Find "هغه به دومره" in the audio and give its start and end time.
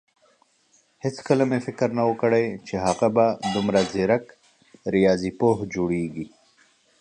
2.85-3.79